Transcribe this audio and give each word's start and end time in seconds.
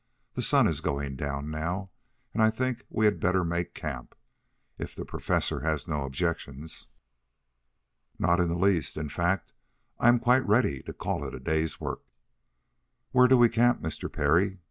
"The 0.33 0.41
sun 0.41 0.67
is 0.67 0.81
going 0.81 1.15
down 1.15 1.51
now 1.51 1.91
and 2.33 2.41
I 2.41 2.49
think 2.49 2.87
we 2.89 3.05
had 3.05 3.19
better 3.19 3.43
make 3.43 3.75
camp, 3.75 4.15
if 4.79 4.95
the 4.95 5.05
Professor 5.05 5.59
has 5.59 5.87
no 5.87 6.05
objections." 6.05 6.87
"Not 8.17 8.39
in 8.39 8.49
the 8.49 8.57
least. 8.57 8.97
In 8.97 9.09
fact, 9.09 9.53
I 9.99 10.07
am 10.09 10.17
quite 10.17 10.43
ready 10.47 10.81
to 10.87 10.93
call 10.93 11.23
it 11.23 11.35
a 11.35 11.39
day's 11.39 11.79
work." 11.79 12.01
"Where 13.11 13.27
do 13.27 13.37
we 13.37 13.47
camp, 13.47 13.79
Mr. 13.83 14.11
Parry?" 14.11 14.57